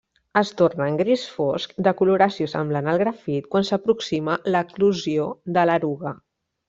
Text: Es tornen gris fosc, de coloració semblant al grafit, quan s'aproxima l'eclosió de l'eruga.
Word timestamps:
Es 0.39 0.51
tornen 0.59 0.95
gris 1.01 1.25
fosc, 1.33 1.75
de 1.87 1.93
coloració 1.99 2.47
semblant 2.53 2.89
al 2.93 3.01
grafit, 3.03 3.51
quan 3.53 3.67
s'aproxima 3.69 4.39
l'eclosió 4.57 5.29
de 5.59 5.69
l'eruga. 5.73 6.15